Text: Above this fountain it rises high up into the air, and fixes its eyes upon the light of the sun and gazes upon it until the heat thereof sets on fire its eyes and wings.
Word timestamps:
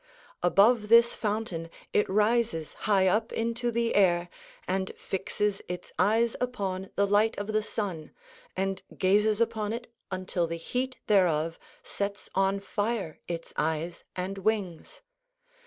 Above 0.41 0.89
this 0.89 1.13
fountain 1.13 1.69
it 1.93 2.09
rises 2.09 2.73
high 2.89 3.07
up 3.07 3.31
into 3.31 3.69
the 3.69 3.93
air, 3.93 4.29
and 4.67 4.91
fixes 4.97 5.61
its 5.67 5.93
eyes 5.99 6.35
upon 6.41 6.89
the 6.95 7.05
light 7.05 7.37
of 7.37 7.45
the 7.53 7.61
sun 7.61 8.09
and 8.57 8.81
gazes 8.97 9.39
upon 9.39 9.71
it 9.71 9.93
until 10.09 10.47
the 10.47 10.55
heat 10.57 10.97
thereof 11.05 11.59
sets 11.83 12.31
on 12.33 12.59
fire 12.59 13.19
its 13.27 13.53
eyes 13.57 14.03
and 14.15 14.39
wings. 14.39 15.01